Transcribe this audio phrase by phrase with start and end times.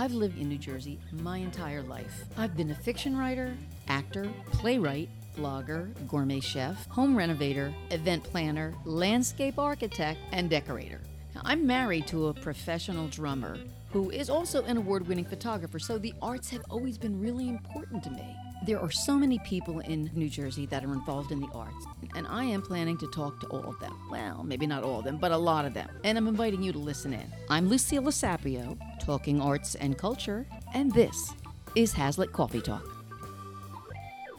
[0.00, 2.24] I've lived in New Jersey my entire life.
[2.38, 3.54] I've been a fiction writer,
[3.88, 11.02] actor, playwright, blogger, gourmet chef, home renovator, event planner, landscape architect, and decorator.
[11.34, 13.58] Now, I'm married to a professional drummer
[13.90, 18.02] who is also an award winning photographer, so the arts have always been really important
[18.04, 18.34] to me.
[18.66, 22.26] There are so many people in New Jersey that are involved in the arts, and
[22.26, 23.96] I am planning to talk to all of them.
[24.10, 25.88] Well, maybe not all of them, but a lot of them.
[26.04, 27.32] And I'm inviting you to listen in.
[27.48, 28.78] I'm Lucille Sapio,
[29.10, 31.32] talking arts and culture, and this
[31.74, 32.88] is Hazlet Coffee Talk.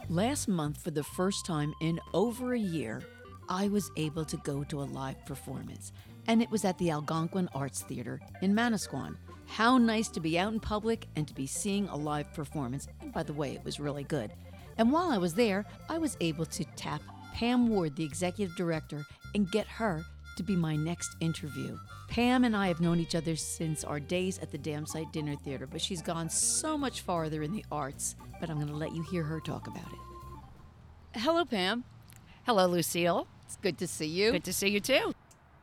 [0.07, 3.03] Last month, for the first time in over a year,
[3.49, 5.91] I was able to go to a live performance,
[6.27, 9.17] and it was at the Algonquin Arts Theater in Manasquan.
[9.45, 12.87] How nice to be out in public and to be seeing a live performance.
[13.01, 14.31] And by the way, it was really good.
[14.77, 17.01] And while I was there, I was able to tap
[17.33, 20.05] Pam Ward, the executive director, and get her
[20.41, 21.77] to be my next interview.
[22.07, 25.35] Pam and I have known each other since our days at the Dam Site Dinner
[25.35, 28.15] Theater, but she's gone so much farther in the arts.
[28.39, 31.19] But I'm going to let you hear her talk about it.
[31.19, 31.83] Hello, Pam.
[32.43, 33.27] Hello, Lucille.
[33.45, 34.31] It's good to see you.
[34.31, 35.13] Good to see you too.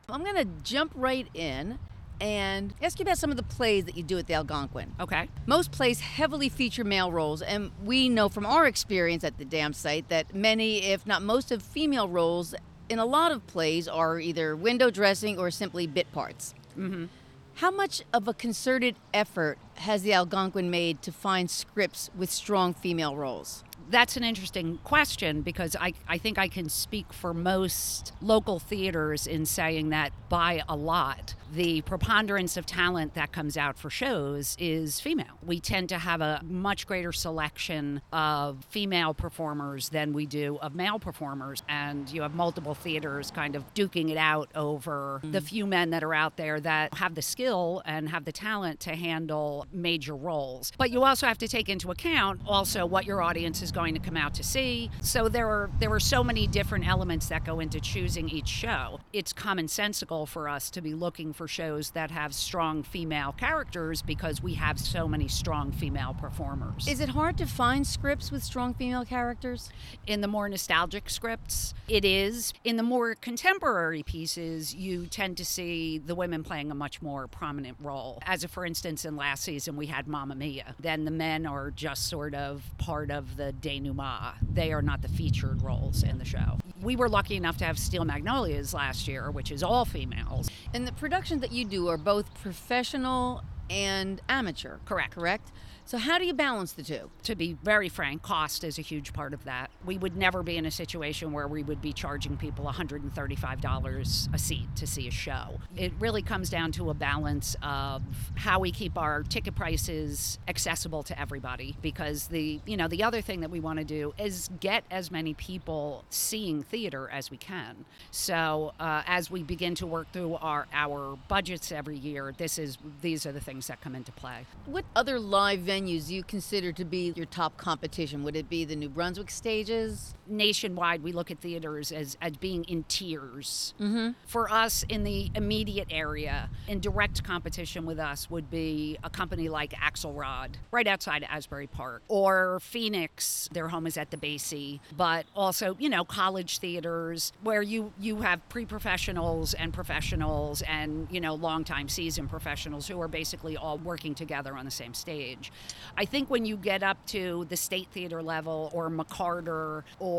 [0.09, 1.79] I'm going to jump right in
[2.21, 4.95] and ask you about some of the plays that you do at the Algonquin.
[5.01, 5.29] Okay.
[5.47, 9.73] Most plays heavily feature male roles, and we know from our experience at the Dam
[9.73, 12.55] Site that many, if not most, of female roles
[12.89, 16.55] in a lot of plays are either window dressing or simply bit parts.
[16.77, 17.06] Mm-hmm.
[17.55, 22.72] How much of a concerted effort has the Algonquin made to find scripts with strong
[22.72, 23.64] female roles?
[23.91, 29.27] That's an interesting question because I, I think I can speak for most local theaters
[29.27, 34.57] in saying that by a lot, the preponderance of talent that comes out for shows
[34.59, 35.39] is female.
[35.45, 40.75] We tend to have a much greater selection of female performers than we do of
[40.75, 41.63] male performers.
[41.69, 45.33] And you have multiple theaters kind of duking it out over mm.
[45.33, 48.81] the few men that are out there that have the skill and have the talent
[48.81, 50.73] to handle major roles.
[50.79, 54.01] But you also have to take into account also what your audience is going to
[54.01, 54.91] come out to see.
[55.01, 59.01] So there are there are so many different elements that go into choosing each show.
[59.12, 64.43] It's commonsensical for us to be looking for shows that have strong female characters because
[64.43, 66.88] we have so many strong female performers.
[66.88, 69.71] Is it hard to find scripts with strong female characters?
[70.06, 72.53] In the more nostalgic scripts, it is.
[72.65, 77.28] In the more contemporary pieces, you tend to see the women playing a much more
[77.28, 78.19] prominent role.
[78.27, 80.75] As a, for instance, in last season we had Mamma Mia.
[80.81, 84.34] Then the men are just sort of part of the denouement.
[84.54, 86.59] They are not the featured roles in the show.
[86.83, 90.49] We were lucky enough to have Steel Magnolias last year, which is all females.
[90.72, 94.78] And the productions that you do are both professional and amateur.
[94.84, 95.15] Correct.
[95.15, 95.50] Correct.
[95.88, 97.10] So, how do you balance the two?
[97.22, 99.71] To be very frank, cost is a huge part of that.
[99.87, 104.38] We would never be in a situation where we would be charging people $135 a
[104.38, 105.59] seat to see a show.
[105.78, 108.03] It really comes down to a balance of
[108.34, 113.22] how we keep our ticket prices accessible to everybody because the, you know, the other
[113.22, 117.38] thing that we want to do is get as many people seeing theater as we
[117.38, 117.87] can.
[118.10, 122.77] So, uh, as we begin to work through our our budgets every year, this is
[123.00, 124.44] these are the things that come into play.
[124.66, 128.25] What other live venues venues you consider to be your top competition?
[128.25, 130.15] Would it be the New Brunswick stages?
[130.28, 133.75] Nationwide, we look at theaters as, as being in tiers.
[133.81, 134.11] Mm-hmm.
[134.27, 139.49] For us in the immediate area, in direct competition with us would be a company
[139.49, 143.49] like Axelrod, right outside Asbury Park, or Phoenix.
[143.53, 148.21] Their home is at the Basie, but also, you know, college theaters where you, you
[148.22, 153.78] have pre professionals and professionals and, you know, longtime seasoned professionals who are basically all
[153.78, 155.53] working together on the same stage.
[155.97, 160.18] I think when you get up to the State Theater level or McCarter or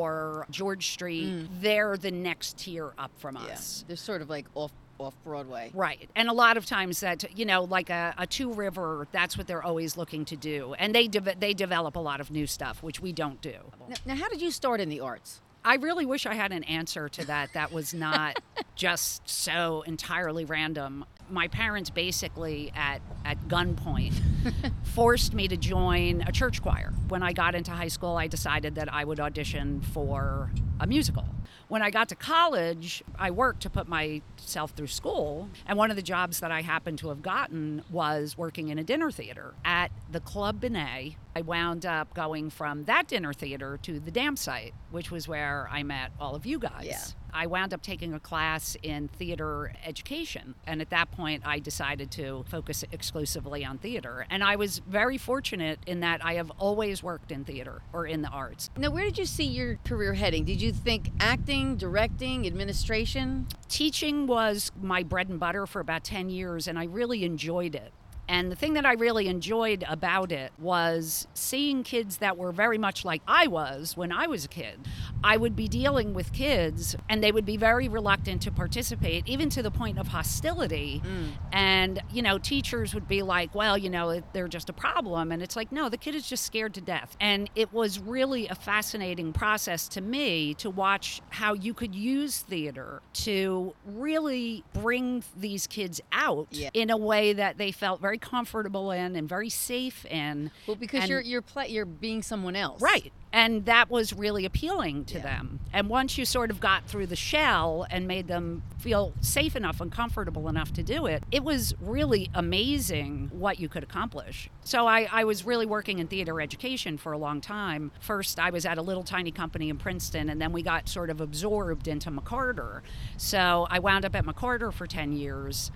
[0.49, 1.47] George Street, mm.
[1.61, 3.81] they're the next tier up from us.
[3.81, 3.87] Yeah.
[3.87, 5.71] They're sort of like off off Broadway.
[5.73, 6.09] Right.
[6.15, 9.47] And a lot of times that, you know, like a, a two river, that's what
[9.47, 10.73] they're always looking to do.
[10.77, 13.55] And they, de- they develop a lot of new stuff, which we don't do.
[13.87, 15.41] Now, now, how did you start in the arts?
[15.63, 17.53] I really wish I had an answer to that.
[17.53, 18.39] That was not
[18.75, 24.13] just so entirely random my parents basically at, at gunpoint
[24.83, 26.93] forced me to join a church choir.
[27.07, 31.25] When I got into high school, I decided that I would audition for a musical.
[31.67, 35.49] When I got to college, I worked to put myself through school.
[35.67, 38.83] And one of the jobs that I happened to have gotten was working in a
[38.83, 41.15] dinner theater at the Club Bene.
[41.39, 45.69] I wound up going from that dinner theater to the Dam Site, which was where
[45.71, 46.85] I met all of you guys.
[46.85, 46.99] Yeah.
[47.33, 50.55] I wound up taking a class in theater education.
[50.67, 54.25] And at that point, I decided to focus exclusively on theater.
[54.29, 58.21] And I was very fortunate in that I have always worked in theater or in
[58.21, 58.69] the arts.
[58.75, 60.43] Now, where did you see your career heading?
[60.43, 63.47] Did you think acting, directing, administration?
[63.69, 67.93] Teaching was my bread and butter for about 10 years, and I really enjoyed it
[68.29, 72.77] And the thing that I really enjoyed about it was seeing kids that were very
[72.77, 74.87] much like I was when I was a kid.
[75.23, 79.49] I would be dealing with kids and they would be very reluctant to participate, even
[79.49, 81.01] to the point of hostility.
[81.03, 81.31] Mm.
[81.51, 85.31] And, you know, teachers would be like, well, you know, they're just a problem.
[85.31, 87.17] And it's like, no, the kid is just scared to death.
[87.19, 92.41] And it was really a fascinating process to me to watch how you could use
[92.41, 96.69] theater to really bring these kids out yeah.
[96.75, 100.51] in a way that they felt very comfortable in and very safe in.
[100.67, 103.11] Well, because and, you're you're play, you're being someone else, right?
[103.31, 105.23] And that was really appealing to yeah.
[105.23, 105.59] them.
[105.71, 109.81] And once you sort of got through the shell and made them feel safe enough
[109.81, 114.49] and comfortable enough to do it, it was really amazing what you could accomplish.
[114.63, 117.91] So I, I was really working in theater education for a long time.
[117.99, 121.11] First, I was at a little tiny company in Princeton, and then we got sort
[121.11, 122.81] of absorbed into McCarter.
[123.17, 125.71] So I wound up at McCarter for 10 years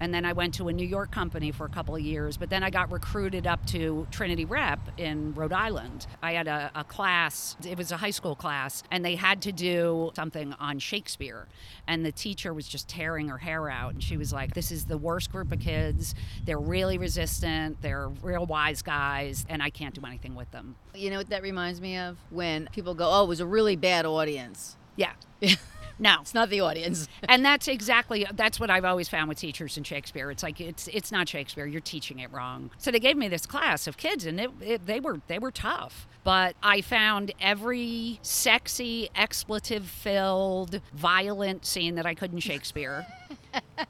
[0.00, 2.36] and then I went to a New York company for a couple of years.
[2.36, 6.06] But then I got recruited up to Trinity Rep in Rhode Island.
[6.22, 9.52] I had a, a class, it was a high school class, and they had to
[9.52, 11.46] do something on Shakespeare.
[11.86, 13.94] And the teacher was just tearing her hair out.
[13.94, 16.14] And she was like, This is the worst group of kids.
[16.44, 17.80] They're really resistant.
[17.82, 20.76] They're real wise guys, and I can't do anything with them.
[20.94, 22.18] You know what that reminds me of?
[22.30, 24.76] When people go, Oh, it was a really bad audience.
[24.96, 25.12] Yeah.
[25.98, 27.08] No, it's not the audience.
[27.28, 30.30] and that's exactly that's what I've always found with teachers in Shakespeare.
[30.30, 31.66] It's like it's it's not Shakespeare.
[31.66, 32.70] You're teaching it wrong.
[32.78, 35.50] So they gave me this class of kids, and it, it, they were they were
[35.50, 36.06] tough.
[36.24, 43.06] But I found every sexy, expletive filled, violent scene that I could in Shakespeare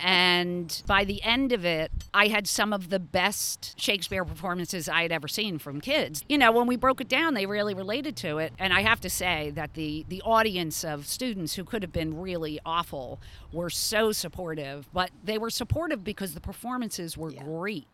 [0.00, 5.02] and by the end of it, I had some of the best Shakespeare performances I
[5.02, 6.24] had ever seen from kids.
[6.28, 8.52] You know, when we broke it down, they really related to it.
[8.58, 12.20] And I have to say that the, the audience of students who could have been
[12.20, 13.20] really awful
[13.52, 17.42] were so supportive, but they were supportive because the performances were yeah.
[17.42, 17.86] great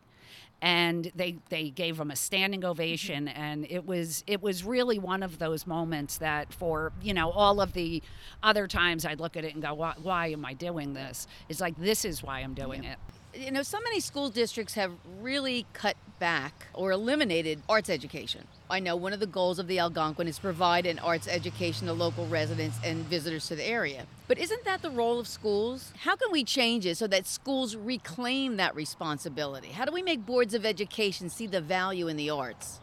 [0.61, 3.27] and they they gave him a standing ovation.
[3.27, 3.41] Mm-hmm.
[3.41, 7.61] And it was it was really one of those moments that for you know all
[7.61, 8.01] of the
[8.41, 11.27] other times I'd look at it and go why, why am I doing this?
[11.49, 12.93] It's like this is why I'm doing yeah.
[12.93, 12.99] it
[13.37, 18.47] you know, so many school districts have really cut back or eliminated arts education.
[18.69, 21.93] I know one of the goals of the Algonquin is provide an arts education to
[21.93, 24.05] local residents and visitors to the area.
[24.27, 25.91] But isn't that the role of schools?
[25.99, 29.69] How can we change it so that schools reclaim that responsibility?
[29.69, 32.79] How do we make boards of education see the value in the arts?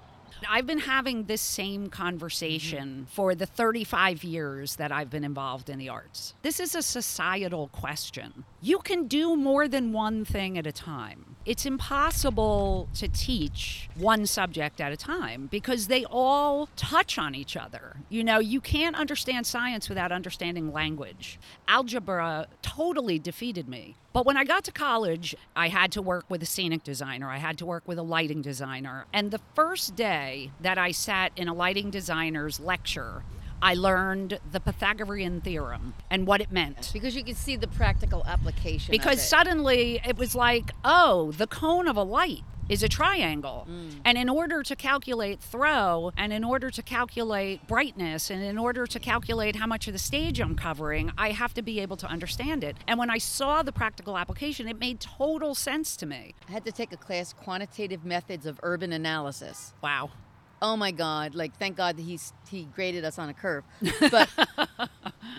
[0.49, 3.05] I've been having this same conversation mm-hmm.
[3.05, 6.34] for the 35 years that I've been involved in the arts.
[6.43, 8.44] This is a societal question.
[8.61, 14.26] You can do more than one thing at a time it's impossible to teach one
[14.26, 17.96] subject at a time because they all touch on each other.
[18.08, 21.38] You know, you can't understand science without understanding language.
[21.66, 23.96] Algebra totally defeated me.
[24.12, 27.38] But when I got to college, I had to work with a scenic designer, I
[27.38, 29.06] had to work with a lighting designer.
[29.12, 33.22] And the first day that I sat in a lighting designer's lecture,
[33.62, 36.90] I learned the Pythagorean theorem and what it meant.
[36.92, 38.90] Because you could see the practical application.
[38.90, 39.22] Because it.
[39.22, 43.66] suddenly it was like, oh, the cone of a light is a triangle.
[43.70, 44.00] Mm.
[44.04, 48.86] And in order to calculate throw, and in order to calculate brightness, and in order
[48.86, 52.06] to calculate how much of the stage I'm covering, I have to be able to
[52.06, 52.76] understand it.
[52.88, 56.34] And when I saw the practical application, it made total sense to me.
[56.48, 59.74] I had to take a class, Quantitative Methods of Urban Analysis.
[59.82, 60.10] Wow
[60.62, 63.64] oh my god like thank god that he's he graded us on a curve.
[64.10, 64.31] But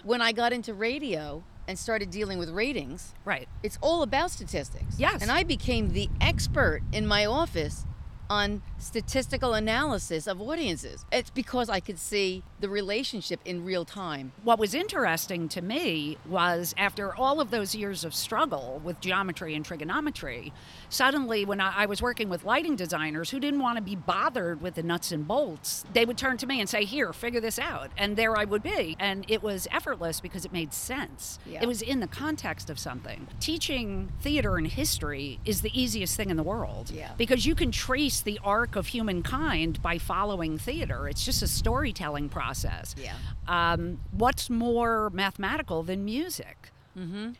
[0.03, 3.47] when i got into radio and started dealing with ratings right.
[3.63, 4.99] it's all about statistics.
[4.99, 5.21] Yes.
[5.21, 7.85] And i became the expert in my office
[8.29, 11.05] on statistical analysis of audiences.
[11.11, 14.31] It's because I could see the relationship in real time.
[14.43, 19.55] What was interesting to me was after all of those years of struggle with geometry
[19.55, 20.53] and trigonometry,
[20.89, 24.75] suddenly when I, was working with lighting designers who didn't want to be bothered with
[24.75, 27.91] the nuts and bolts, they would turn to me and say, Here, figure this out.
[27.97, 28.95] And there I would be.
[28.99, 31.39] And it was effortless because it made sense.
[31.45, 31.61] Yeah.
[31.61, 33.27] It was in the context of something.
[33.39, 37.11] Teaching theater and history is the easiest thing in the world yeah.
[37.17, 41.07] because you can trace the arc of humankind by following theater.
[41.07, 42.95] It's just a storytelling process.
[42.97, 43.15] Yeah.
[43.47, 46.71] Um, what's more mathematical than music?
[46.97, 47.31] Mm-hmm.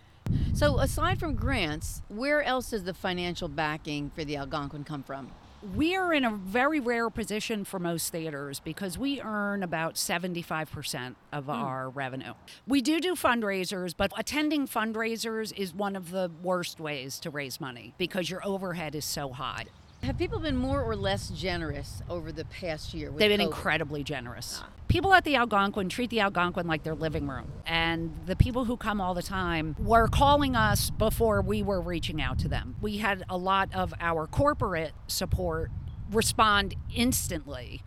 [0.54, 5.32] So, aside from grants, where else does the financial backing for the Algonquin come from?
[5.76, 11.16] we are in a very rare position for most theaters because we earn about 75%
[11.32, 11.54] of mm.
[11.54, 12.34] our revenue.
[12.68, 17.62] We do do fundraisers, but attending fundraisers is one of the worst ways to raise
[17.62, 19.66] money because your overhead is so high.
[20.04, 23.10] Have people been more or less generous over the past year?
[23.10, 23.56] With They've been COVID?
[23.56, 24.60] incredibly generous.
[24.62, 24.68] Ah.
[24.90, 27.50] People at the Algonquin treat the Algonquin like their living room.
[27.66, 32.22] And the people who come all the time were calling us before we were reaching
[32.22, 32.76] out to them.
[32.82, 35.72] We had a lot of our corporate support
[36.12, 37.82] respond instantly.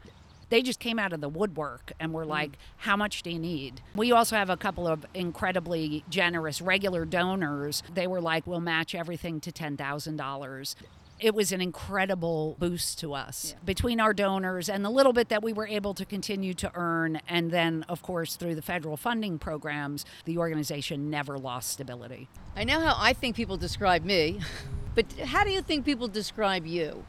[0.49, 2.29] They just came out of the woodwork and were mm.
[2.29, 3.83] like, How much do you need?
[3.95, 7.83] We also have a couple of incredibly generous regular donors.
[7.93, 10.75] They were like, We'll match everything to $10,000
[11.19, 15.43] it was an incredible boost to us between our donors and the little bit that
[15.43, 17.21] we were able to continue to earn.
[17.29, 22.29] And then, of course, through the federal funding programs, the organization never lost stability.
[22.55, 24.41] I know how I think people describe me,
[24.95, 27.05] but how do you think people describe you?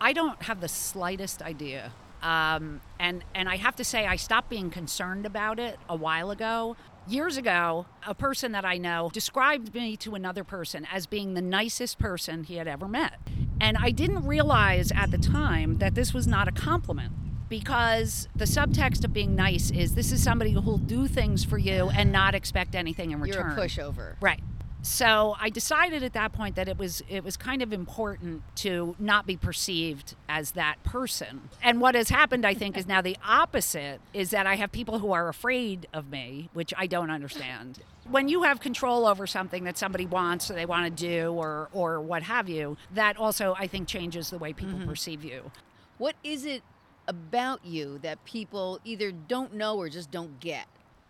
[0.00, 1.92] I don't have the slightest idea.
[2.22, 6.30] Um, and, and I have to say, I stopped being concerned about it a while
[6.30, 6.76] ago.
[7.08, 11.42] Years ago, a person that I know described me to another person as being the
[11.42, 13.14] nicest person he had ever met.
[13.60, 17.12] And I didn't realize at the time that this was not a compliment
[17.48, 21.90] because the subtext of being nice is this is somebody who'll do things for you
[21.94, 23.56] and not expect anything in return.
[23.56, 24.14] You're a pushover.
[24.20, 24.40] Right.
[24.82, 28.96] So I decided at that point that it was it was kind of important to
[28.98, 31.50] not be perceived as that person.
[31.62, 35.00] And what has happened I think is now the opposite is that I have people
[35.00, 37.80] who are afraid of me, which I don't understand.
[38.08, 41.68] When you have control over something that somebody wants or they want to do or
[41.72, 44.88] or what have you, that also I think changes the way people mm-hmm.
[44.88, 45.50] perceive you.
[45.98, 46.62] What is it
[47.06, 50.66] about you that people either don't know or just don't get?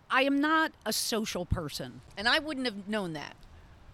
[0.09, 2.01] I am not a social person.
[2.17, 3.35] And I wouldn't have known that.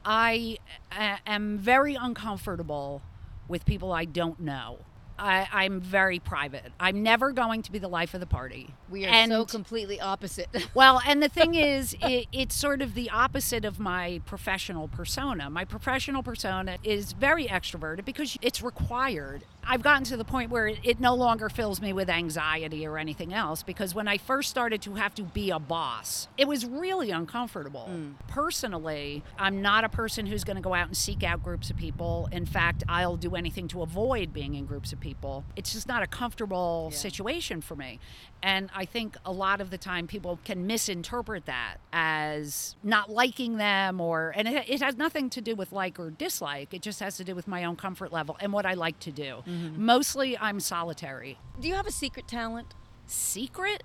[0.07, 0.57] I
[0.89, 3.01] a- am very uncomfortable
[3.49, 4.79] with people I don't know.
[5.19, 6.71] I, I'm very private.
[6.79, 8.69] I'm never going to be the life of the party.
[8.89, 10.47] We are and, so completely opposite.
[10.73, 15.49] well, and the thing is, it, it's sort of the opposite of my professional persona.
[15.49, 19.43] My professional persona is very extroverted because it's required.
[19.69, 22.97] I've gotten to the point where it, it no longer fills me with anxiety or
[22.97, 26.65] anything else because when I first started to have to be a boss, it was
[26.65, 27.89] really uncomfortable.
[27.91, 28.13] Mm.
[28.29, 31.75] Personally, I'm not a person who's going to go out and seek out groups of
[31.75, 32.29] people.
[32.31, 35.43] In fact, I'll do anything to avoid being in groups of people.
[35.57, 37.99] It's just not a comfortable situation for me.
[38.43, 43.57] And I think a lot of the time people can misinterpret that as not liking
[43.57, 46.73] them or, and it, it has nothing to do with like or dislike.
[46.73, 49.11] It just has to do with my own comfort level and what I like to
[49.11, 49.43] do.
[49.47, 49.83] Mm-hmm.
[49.83, 51.39] Mostly I'm solitary.
[51.59, 52.73] Do you have a secret talent?
[53.07, 53.83] Secret?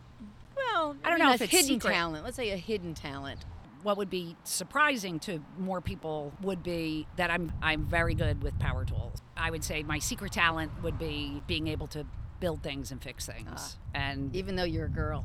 [0.57, 1.93] Well, I don't mean, know if it's hidden secret.
[1.93, 2.25] talent.
[2.25, 3.41] Let's say a hidden talent.
[3.83, 8.57] What would be surprising to more people would be that I'm I'm very good with
[8.59, 9.21] power tools.
[9.37, 12.07] I would say my secret talent would be being able to
[12.43, 13.49] build things and fix things.
[13.57, 13.71] Ah.
[13.95, 15.25] and Even though you're a girl.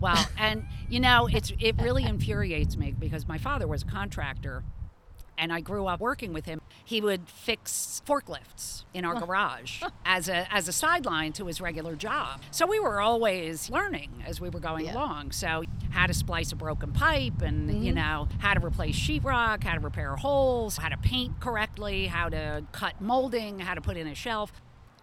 [0.00, 4.64] Well, and you know, it's it really infuriates me because my father was a contractor
[5.36, 6.60] and I grew up working with him.
[6.84, 11.96] He would fix forklifts in our garage as a as a sideline to his regular
[11.96, 12.40] job.
[12.50, 14.94] So we were always learning as we were going Yeah.
[14.94, 15.32] along.
[15.32, 17.96] So how to splice a broken pipe and you mm-hmm.
[17.96, 22.64] know, how to replace sheetrock, how to repair holes, how to paint correctly, how to
[22.72, 24.52] cut molding, how to put in a shelf.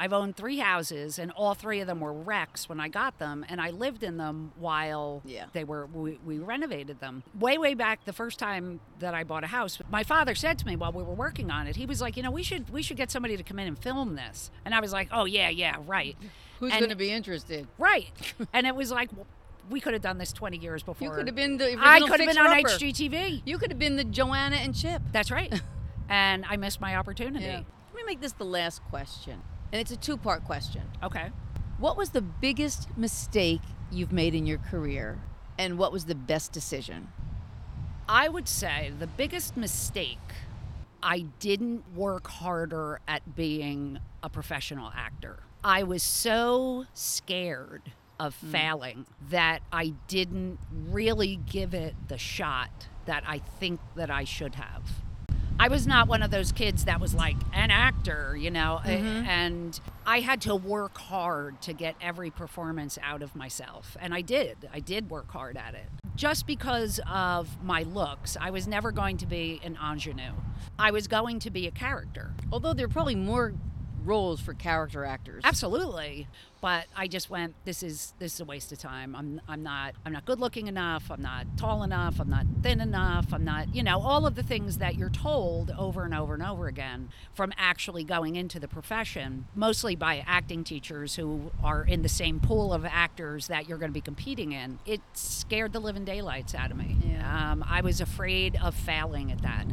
[0.01, 3.45] I've owned three houses, and all three of them were wrecks when I got them,
[3.47, 5.45] and I lived in them while Yeah.
[5.53, 7.21] they were we, we renovated them.
[7.39, 10.65] Way way back, the first time that I bought a house, my father said to
[10.65, 12.81] me while we were working on it, he was like, you know, we should we
[12.81, 15.49] should get somebody to come in and film this, and I was like, oh yeah,
[15.49, 16.17] yeah, right,
[16.59, 17.67] Who's going to be interested?
[17.77, 18.09] right,
[18.53, 19.09] and it was like.
[19.15, 19.27] well,
[19.69, 21.07] we could have done this 20 years before.
[21.07, 22.83] You could have been the original I could have been on fixer-upper.
[22.83, 23.43] HGTV.
[23.45, 25.01] You could have been the Joanna and Chip.
[25.13, 25.61] That's right.
[26.09, 27.45] and I missed my opportunity.
[27.45, 29.41] Let me make this the last question.
[29.71, 30.83] And it's a two part question.
[31.03, 31.31] Okay.
[31.77, 33.61] What was the biggest mistake
[33.91, 35.19] you've made in your career?
[35.57, 37.09] And what was the best decision?
[38.07, 40.17] I would say the biggest mistake
[41.03, 45.39] I didn't work harder at being a professional actor.
[45.63, 48.51] I was so scared of hmm.
[48.51, 54.55] failing that I didn't really give it the shot that I think that I should
[54.55, 54.83] have.
[55.61, 58.87] I was not one of those kids that was like an actor, you know, a-
[58.87, 59.27] mm-hmm.
[59.27, 63.95] and I had to work hard to get every performance out of myself.
[63.99, 64.67] And I did.
[64.73, 65.85] I did work hard at it.
[66.15, 70.33] Just because of my looks, I was never going to be an ingenue.
[70.79, 72.33] I was going to be a character.
[72.51, 73.53] Although there are probably more
[74.03, 75.43] roles for character actors.
[75.45, 76.27] Absolutely.
[76.61, 79.15] But I just went, this is this is a waste of time.
[79.15, 81.09] I'm I'm not I'm not good looking enough.
[81.09, 82.19] I'm not tall enough.
[82.19, 83.33] I'm not thin enough.
[83.33, 86.43] I'm not you know all of the things that you're told over and over and
[86.43, 92.03] over again from actually going into the profession, mostly by acting teachers who are in
[92.03, 94.77] the same pool of actors that you're going to be competing in.
[94.85, 96.97] It scared the living daylights out of me.
[97.03, 97.51] Yeah.
[97.51, 99.63] Um, I was afraid of failing at that,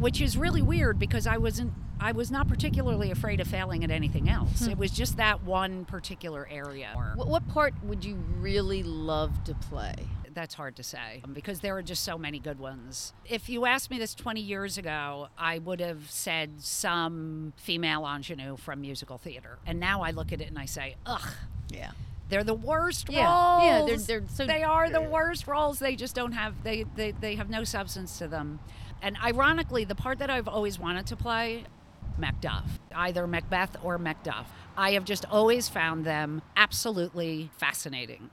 [0.00, 1.72] which is really weird because I wasn't.
[2.00, 4.68] I was not particularly afraid of failing at anything else.
[4.68, 6.90] It was just that one particular area.
[7.14, 9.94] What, what part would you really love to play?
[10.34, 13.12] That's hard to say um, because there are just so many good ones.
[13.24, 18.56] If you asked me this 20 years ago, I would have said some female ingenue
[18.56, 19.58] from musical theater.
[19.66, 21.26] And now I look at it and I say, ugh,
[21.70, 21.90] Yeah.
[22.28, 23.64] they're the worst Yeah, roles.
[23.64, 25.80] yeah, they're- they're so- they are the worst roles.
[25.80, 28.60] They just don't have they, they they have no substance to them.
[29.02, 31.64] And ironically, the part that I've always wanted to play,
[32.18, 34.46] Macduff, either Macbeth or Macduff.
[34.76, 38.30] I have just always found them absolutely fascinating.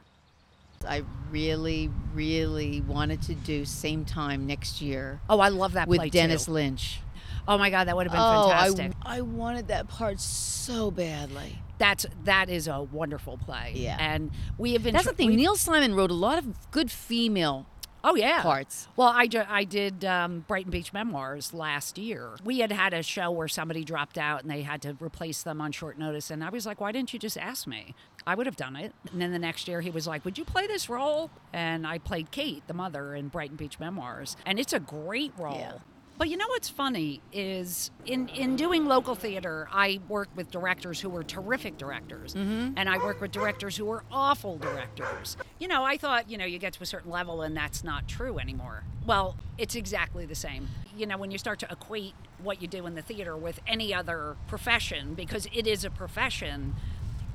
[0.88, 5.98] I really, really wanted to do same time next year Oh, I love that play.
[5.98, 6.52] with Dennis too.
[6.52, 7.00] Lynch.
[7.48, 8.92] Oh my God, that would have been oh, fantastic.
[9.04, 11.60] I, I wanted that part so badly.
[11.78, 13.74] That's that is a wonderful play.
[13.76, 13.98] Yeah.
[14.00, 14.94] and we have been.
[14.94, 15.36] That's tr- the thing.
[15.36, 17.66] Neil Simon wrote a lot of good female
[18.08, 18.88] Oh yeah, parts.
[18.96, 22.36] Well, I, ju- I did um, Brighton Beach Memoirs last year.
[22.44, 25.60] We had had a show where somebody dropped out and they had to replace them
[25.60, 27.96] on short notice, and I was like, "Why didn't you just ask me?
[28.28, 30.46] I would have done it." And then the next year, he was like, "Would you
[30.46, 34.74] play this role?" And I played Kate, the mother, in Brighton Beach Memoirs, and it's
[34.74, 35.58] a great role.
[35.58, 35.78] Yeah.
[36.18, 41.02] But you know what's funny is in, in doing local theater, I work with directors
[41.02, 42.34] who were terrific directors.
[42.34, 42.74] Mm-hmm.
[42.78, 45.36] And I work with directors who were awful directors.
[45.60, 48.08] You know, I thought, you know, you get to a certain level and that's not
[48.08, 48.84] true anymore.
[49.06, 50.70] Well, it's exactly the same.
[50.96, 53.94] You know, when you start to equate what you do in the theater with any
[53.94, 56.76] other profession, because it is a profession,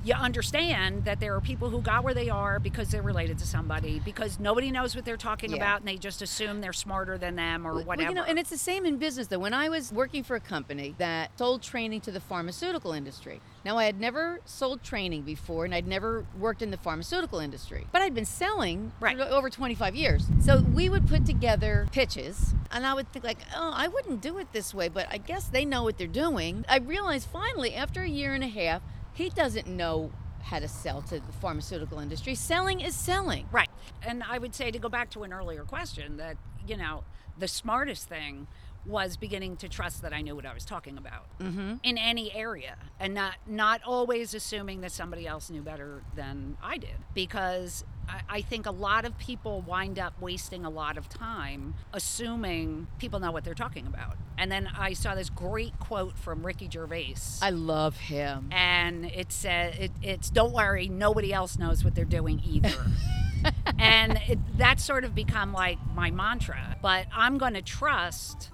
[0.03, 3.45] you understand that there are people who got where they are because they're related to
[3.45, 5.57] somebody, because nobody knows what they're talking Yeah.
[5.57, 8.09] about and they just assume they're smarter than them or Well, whatever.
[8.09, 9.37] you know, and it's the same in business though.
[9.39, 13.41] When I was working for a company that sold training to the pharmaceutical industry.
[13.63, 17.85] Now I had never sold training before and I'd never worked in the pharmaceutical industry.
[17.91, 19.15] But I'd been selling Right.
[19.17, 20.25] for over 25 years.
[20.43, 24.37] So we would put together pitches and I would think like, "Oh, I wouldn't do
[24.39, 28.01] it this way, but I guess they know what they're doing." I realized finally after
[28.01, 28.81] a year and a half,
[29.13, 30.11] he doesn't know
[30.43, 32.33] how to sell to the pharmaceutical industry.
[32.35, 33.47] Selling is selling.
[33.51, 33.69] Right.
[34.01, 36.37] And I would say to go back to an earlier question that,
[36.67, 37.03] you know,
[37.37, 38.47] the smartest thing
[38.83, 41.75] was beginning to trust that I knew what I was talking about Mm-hmm.
[41.83, 46.77] in any area and not not always assuming that somebody else knew better than I
[46.77, 47.85] did because
[48.29, 53.19] I, think a lot of people wind up wasting a lot of time assuming people
[53.19, 54.17] know what they're talking about.
[54.37, 57.15] And then I saw this great quote from Ricky Gervais.
[57.41, 58.49] I love him.
[58.51, 62.85] and it said it, it's don't worry nobody else knows what they're doing either
[63.79, 68.49] and it, that's sort of become like my mantra but i'm going to trust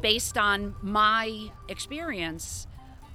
[0.00, 2.66] based on my experience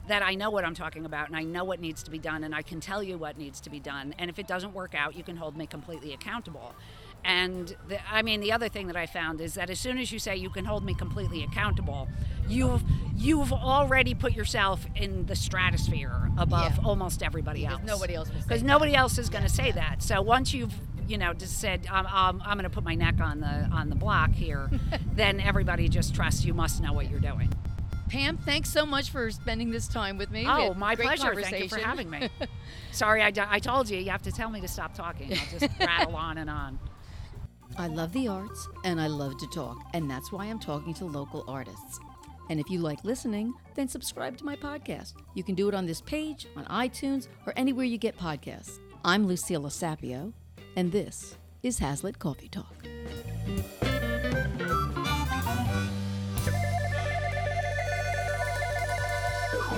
[0.07, 2.43] that I know what I'm talking about and I know what needs to be done
[2.43, 4.13] and I can tell you what needs to be done.
[4.17, 6.73] And if it doesn't work out, you can hold me completely accountable.
[7.23, 10.11] And the, I mean, the other thing that I found is that as soon as
[10.11, 12.07] you say you can hold me completely accountable,
[12.47, 12.83] you've
[13.15, 16.83] you've already put yourself in the stratosphere above Yeah.
[16.83, 17.81] almost everybody else.
[17.85, 18.67] nobody else Because that.
[18.67, 20.01] nobody else is going to say that.
[20.01, 20.73] So once you've
[21.07, 23.89] you know just said I'm, I'm, I'm going to put my neck on the on
[23.89, 24.71] the block here,
[25.13, 27.53] then everybody just trusts you must know what you're doing.
[28.11, 30.45] Pam, thanks so much for spending this time with me.
[30.45, 31.33] Oh, my pleasure.
[31.33, 32.27] Thank you for having me.
[32.91, 35.31] Sorry, I, I told you, you have to tell me to stop talking.
[35.31, 36.77] I'll just rattle on and on.
[37.77, 41.05] I love the arts and I love to talk, and that's why I'm talking to
[41.05, 42.01] local artists.
[42.49, 45.13] And if you like listening, then subscribe to my podcast.
[45.33, 48.79] You can do it on this page, on iTunes, or anywhere you get podcasts.
[49.05, 50.33] I'm Lucille Sapio,
[50.75, 52.75] and this is Hazlet Coffee Talk.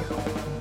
[0.09, 0.52] going.